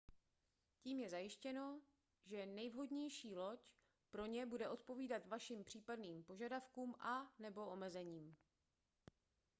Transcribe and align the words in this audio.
tím 0.79 0.99
je 0.99 1.09
zajištěno 1.09 1.81
že 2.25 2.45
nejvhodnější 2.45 3.35
loď 3.35 3.59
pro 4.11 4.25
ně 4.25 4.45
bude 4.45 4.69
odpovídat 4.69 5.25
vašim 5.27 5.63
případným 5.63 6.23
požadavkům 6.23 6.95
a/nebo 6.99 7.65
omezením 7.65 8.35